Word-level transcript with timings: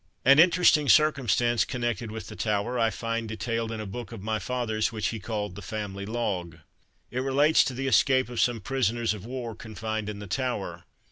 An 0.25 0.39
interesting 0.39 0.89
circumstance 0.89 1.63
connected 1.63 2.09
with 2.09 2.25
the 2.25 2.35
Tower 2.35 2.79
I 2.79 2.89
find 2.89 3.27
detailed 3.29 3.71
in 3.71 3.79
a 3.79 3.85
book 3.85 4.11
of 4.11 4.23
my 4.23 4.39
father's, 4.39 4.91
which 4.91 5.09
he 5.09 5.19
called 5.19 5.53
"The 5.53 5.61
Family 5.61 6.07
Log." 6.07 6.57
It 7.11 7.19
relates 7.19 7.63
to 7.65 7.75
the 7.75 7.85
escape 7.85 8.27
of 8.27 8.41
some 8.41 8.61
prisoners 8.61 9.13
of 9.13 9.27
war 9.27 9.53
confined 9.53 10.09
in 10.09 10.17
the 10.17 10.25
Tower. 10.25 10.85